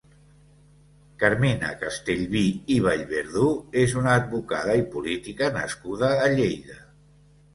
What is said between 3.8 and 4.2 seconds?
és una